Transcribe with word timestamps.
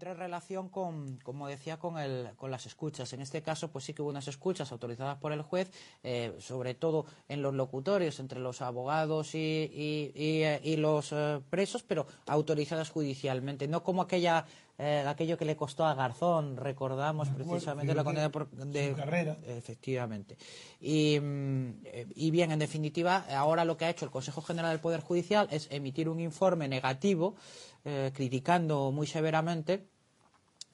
relación 0.00 0.68
con, 0.68 1.18
como 1.22 1.48
decía, 1.48 1.78
con, 1.78 1.98
el, 1.98 2.30
con 2.36 2.50
las 2.50 2.66
escuchas. 2.66 3.12
En 3.12 3.20
este 3.20 3.42
caso, 3.42 3.70
pues 3.70 3.84
sí 3.84 3.94
que 3.94 4.02
hubo 4.02 4.10
unas 4.10 4.28
escuchas 4.28 4.72
autorizadas 4.72 5.18
por 5.18 5.32
el 5.32 5.42
juez, 5.42 5.70
eh, 6.02 6.34
sobre 6.38 6.74
todo 6.74 7.06
en 7.28 7.42
los 7.42 7.54
locutorios, 7.54 8.20
entre 8.20 8.40
los 8.40 8.62
abogados 8.62 9.34
y, 9.34 9.38
y, 9.38 10.12
y, 10.14 10.42
eh, 10.42 10.76
los 10.78 11.12
eh, 11.12 11.40
presos, 11.50 11.82
pero 11.82 12.06
autorizadas 12.26 12.90
judicialmente, 12.90 13.68
no 13.68 13.82
como 13.82 14.02
aquella 14.02 14.46
eh, 14.78 15.04
aquello 15.06 15.38
que 15.38 15.46
le 15.46 15.56
costó 15.56 15.86
a 15.86 15.94
Garzón, 15.94 16.56
recordamos 16.56 17.30
precisamente 17.30 17.94
la 17.94 18.04
condena 18.04 18.30
por, 18.30 18.50
de 18.50 18.92
carrera. 18.92 19.38
Efectivamente. 19.46 20.36
Y, 20.80 21.18
mm, 21.18 21.70
y, 22.14 22.30
bien, 22.30 22.52
en 22.52 22.58
definitiva, 22.58 23.24
ahora 23.30 23.64
lo 23.64 23.78
que 23.78 23.86
ha 23.86 23.90
hecho 23.90 24.04
el 24.04 24.10
Consejo 24.10 24.42
General 24.42 24.70
del 24.70 24.80
Poder 24.80 25.00
Judicial 25.00 25.48
es 25.50 25.68
emitir 25.70 26.10
un 26.10 26.20
informe 26.20 26.68
negativo 26.68 27.36
eh, 27.84 28.10
criticando 28.14 28.92
muy 28.92 29.06
severamente 29.06 29.86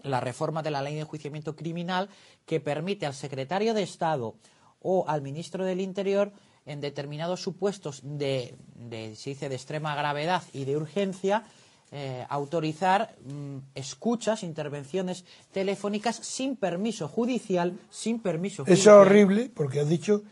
la 0.03 0.21
reforma 0.21 0.63
de 0.63 0.73
la 0.73 0.83
ley 0.83 0.95
de 0.95 1.03
enjuiciamiento 1.03 1.55
criminal 1.55 2.09
que 2.45 2.59
permite 2.59 3.07
al 3.07 3.15
secretario 3.15 3.73
de 3.73 3.85
Estado 3.85 4.35
o 4.81 5.05
al 5.07 5.23
ministro 5.23 5.65
del 5.65 5.81
Interior 5.81 6.33
en 6.67 6.81
determinados 6.81 7.41
supuestos 7.41 8.01
de, 8.03 8.57
de, 8.75 9.15
se 9.15 9.31
dice, 9.31 9.49
de 9.49 9.55
extrema 9.55 9.95
gravedad 9.95 10.43
y 10.53 10.65
de 10.65 10.77
urgencia 10.77 11.45
eh, 11.93 12.25
autorizar 12.31 13.15
mmm, 13.27 13.59
escuchas, 13.75 14.43
intervenciones 14.43 15.25
telefónicas 15.53 16.17
sin 16.17 16.57
permiso 16.57 17.07
judicial, 17.07 17.79
sin 17.91 18.19
permiso 18.21 18.65
judicial. 18.65 18.79
Eso 18.81 19.03
es 19.03 19.07
horrible 19.07 19.51
porque 19.55 19.81
has 19.81 19.89
dicho 19.89 20.23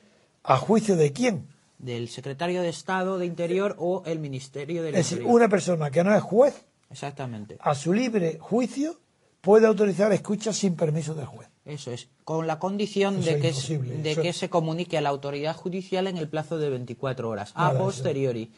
a 0.43 0.57
juicio 0.57 0.97
de 0.97 1.13
quién. 1.13 1.47
Del 1.79 2.09
secretario 2.09 2.63
de 2.63 2.69
Estado 2.71 3.19
de 3.19 3.27
Interior 3.27 3.77
o 3.79 4.03
el 4.07 4.19
Ministerio 4.19 4.83
del 4.83 4.95
es 4.95 5.13
Interior. 5.13 5.31
Es 5.31 5.37
una 5.37 5.49
persona 5.49 5.91
que 5.91 6.03
no 6.05 6.15
es 6.15 6.23
juez, 6.23 6.65
Exactamente. 6.91 7.57
a 7.61 7.75
su 7.75 7.93
libre 7.93 8.39
juicio, 8.41 8.99
puede 9.41 9.67
autorizar 9.67 10.13
escuchas 10.13 10.57
sin 10.57 10.77
permiso 10.77 11.15
del 11.15 11.27
juez. 11.27 11.49
Eso 11.65 11.91
es, 11.93 12.09
con 12.25 12.47
la 12.47 12.59
condición 12.59 13.19
Eso 13.21 13.31
de, 13.31 13.41
que, 13.41 13.49
es- 13.49 13.69
de 13.69 14.17
que 14.17 14.29
es- 14.31 14.37
se 14.37 14.51
comunique 14.51 14.99
a 14.99 15.01
la 15.01 15.09
autoridad 15.11 15.55
judicial 15.55 16.07
en 16.07 16.17
el 16.17 16.29
plazo 16.29 16.59
de 16.59 16.69
24 16.71 17.29
horas, 17.29 17.53
a 17.55 17.71
eso- 17.71 17.79
posteriori. 17.79 18.51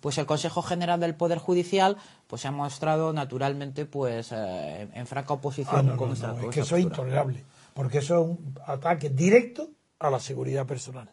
Pues 0.00 0.16
el 0.18 0.26
Consejo 0.26 0.62
General 0.62 1.00
del 1.00 1.14
Poder 1.16 1.38
Judicial 1.38 1.96
pues 2.28 2.42
se 2.42 2.48
ha 2.48 2.52
mostrado 2.52 3.12
naturalmente 3.12 3.84
pues 3.84 4.30
eh, 4.32 4.88
en 4.94 5.06
franca 5.06 5.34
oposición 5.34 5.76
Ah, 5.76 5.82
no, 5.82 5.96
con 5.96 6.08
no, 6.08 6.14
esta 6.14 6.28
no, 6.28 6.34
con 6.36 6.44
es 6.44 6.50
que 6.54 6.60
eso 6.60 6.76
es 6.76 6.82
intolerable, 6.84 7.44
porque 7.74 7.98
eso 7.98 8.20
es 8.22 8.28
un 8.28 8.54
ataque 8.66 9.10
directo 9.10 9.70
a 9.98 10.10
la 10.10 10.20
seguridad 10.20 10.66
personal. 10.66 11.10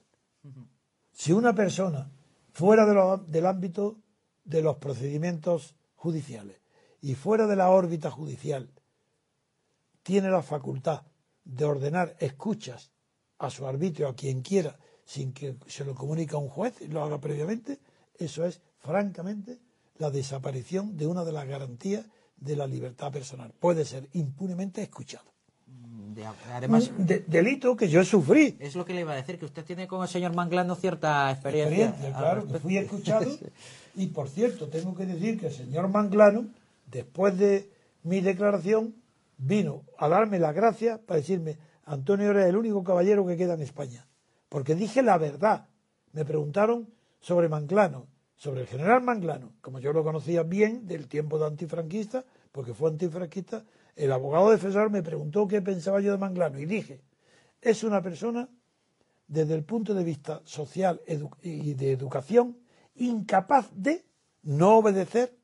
Si 1.11 1.31
una 1.31 1.53
persona 1.53 2.09
fuera 2.51 2.85
de 2.85 2.93
lo- 2.93 3.17
del 3.17 3.45
ámbito 3.47 3.97
de 4.43 4.61
los 4.61 4.75
procedimientos 4.77 5.73
judiciales 5.95 6.57
y 7.01 7.15
fuera 7.15 7.47
de 7.47 7.55
la 7.55 7.69
órbita 7.71 8.11
judicial 8.11 8.69
tiene 10.03 10.29
la 10.29 10.43
facultad 10.43 11.01
de 11.43 11.65
ordenar 11.65 12.15
escuchas 12.19 12.91
a 13.39 13.49
su 13.49 13.65
arbitrio, 13.67 14.07
a 14.09 14.15
quien 14.15 14.41
quiera, 14.41 14.77
sin 15.03 15.33
que 15.33 15.55
se 15.67 15.83
lo 15.85 15.95
comunique 15.95 16.35
a 16.35 16.39
un 16.39 16.49
juez 16.49 16.79
y 16.81 16.87
lo 16.87 17.03
haga 17.03 17.19
previamente, 17.19 17.79
eso 18.19 18.45
es, 18.45 18.61
francamente, 18.79 19.59
la 19.97 20.09
desaparición 20.11 20.97
de 20.97 21.07
una 21.07 21.23
de 21.23 21.31
las 21.31 21.47
garantías 21.47 22.05
de 22.37 22.55
la 22.55 22.67
libertad 22.67 23.11
personal. 23.11 23.53
Puede 23.59 23.85
ser 23.85 24.09
impunemente 24.13 24.81
escuchado. 24.81 25.25
De- 25.67 26.25
además, 26.53 26.91
de- 26.97 27.19
delito 27.27 27.75
que 27.75 27.89
yo 27.89 28.03
sufrí. 28.05 28.55
es 28.59 28.75
lo 28.75 28.85
que 28.85 28.93
le 28.93 29.01
iba 29.01 29.11
a 29.13 29.15
decir, 29.17 29.37
que 29.37 29.45
usted 29.45 29.65
tiene 29.65 29.87
con 29.87 30.01
el 30.01 30.07
señor 30.07 30.33
Manglano 30.33 30.75
cierta 30.75 31.29
experiencia. 31.31 31.87
experiencia, 31.89 32.17
al 32.17 32.23
claro, 32.23 32.41
que 32.41 32.53
respecto. 32.53 32.67
fui 32.67 32.77
escuchado. 32.77 33.25
Y 33.97 34.07
por 34.07 34.27
cierto, 34.27 34.67
tengo 34.67 34.93
que 34.93 35.05
decir 35.05 35.39
que 35.39 35.47
el 35.47 35.53
señor 35.53 35.87
Manglano, 35.87 36.47
después 36.91 37.37
de 37.37 37.69
mi 38.03 38.19
declaración, 38.19 38.93
vino 39.37 39.83
a 39.97 40.09
darme 40.09 40.37
las 40.39 40.53
gracias 40.53 40.99
para 40.99 41.19
decirme, 41.21 41.57
Antonio 41.85 42.31
eres 42.31 42.47
el 42.47 42.57
único 42.57 42.83
caballero 42.83 43.25
que 43.25 43.37
queda 43.37 43.53
en 43.53 43.61
España. 43.61 44.05
Porque 44.49 44.75
dije 44.75 45.01
la 45.01 45.17
verdad. 45.17 45.67
Me 46.11 46.25
preguntaron 46.25 46.89
sobre 47.25 47.49
Manglano, 47.49 48.05
sobre 48.35 48.61
el 48.61 48.67
general 48.67 49.01
Manglano, 49.01 49.53
como 49.61 49.79
yo 49.79 49.91
lo 49.91 50.03
conocía 50.03 50.43
bien 50.43 50.85
del 50.85 51.07
tiempo 51.07 51.39
de 51.39 51.47
antifranquista, 51.47 52.23
porque 52.51 52.75
fue 52.75 52.91
antifranquista, 52.91 53.65
el 53.95 54.11
abogado 54.11 54.51
defensor 54.51 54.91
me 54.91 55.01
preguntó 55.01 55.47
qué 55.47 55.59
pensaba 55.59 56.01
yo 56.01 56.11
de 56.11 56.19
Manglano 56.19 56.59
y 56.59 56.67
dije, 56.67 57.01
es 57.61 57.83
una 57.83 58.03
persona 58.03 58.47
desde 59.27 59.55
el 59.55 59.63
punto 59.63 59.95
de 59.95 60.03
vista 60.03 60.43
social 60.45 61.01
y 61.41 61.73
de 61.73 61.93
educación, 61.93 62.59
incapaz 62.93 63.71
de 63.73 64.05
no 64.43 64.77
obedecer 64.77 65.35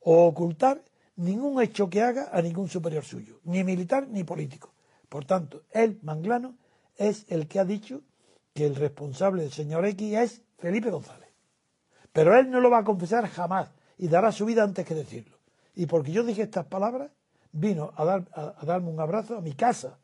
o 0.00 0.24
ocultar 0.24 0.82
ningún 1.16 1.60
hecho 1.60 1.90
que 1.90 2.00
haga 2.00 2.30
a 2.32 2.40
ningún 2.40 2.70
superior 2.70 3.04
suyo, 3.04 3.38
ni 3.44 3.62
militar 3.64 4.08
ni 4.08 4.24
político. 4.24 4.72
Por 5.10 5.26
tanto, 5.26 5.64
él, 5.72 5.98
Manglano, 6.00 6.56
es 6.96 7.26
el 7.28 7.48
que 7.48 7.58
ha 7.58 7.66
dicho 7.66 8.00
que 8.54 8.66
el 8.66 8.74
responsable 8.76 9.42
del 9.42 9.52
señor 9.52 9.84
X 9.86 10.12
es 10.14 10.42
Felipe 10.58 10.90
González. 10.90 11.28
Pero 12.12 12.36
él 12.38 12.50
no 12.50 12.60
lo 12.60 12.70
va 12.70 12.78
a 12.78 12.84
confesar 12.84 13.26
jamás 13.28 13.70
y 13.98 14.08
dará 14.08 14.32
su 14.32 14.44
vida 14.44 14.62
antes 14.62 14.86
que 14.86 14.94
decirlo. 14.94 15.36
Y 15.74 15.86
porque 15.86 16.12
yo 16.12 16.22
dije 16.22 16.42
estas 16.42 16.66
palabras, 16.66 17.10
vino 17.52 17.92
a, 17.96 18.04
dar, 18.04 18.24
a- 18.34 18.64
darme 18.64 18.90
un 18.90 19.00
abrazo 19.00 19.36
a 19.38 19.40
mi 19.40 19.52
casa 19.54 19.98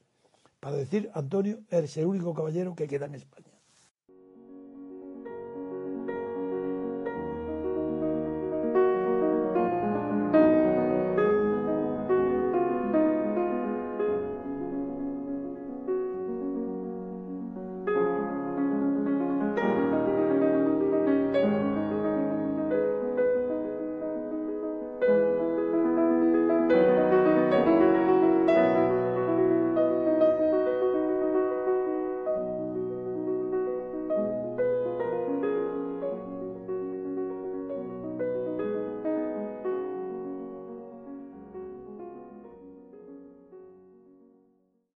para 0.60 0.76
decir, 0.76 1.10
Antonio, 1.14 1.58
eres 1.70 1.96
el 1.98 2.06
único 2.06 2.34
caballero 2.34 2.74
que 2.74 2.88
queda 2.88 3.06
en 3.06 3.16
España. 3.16 3.47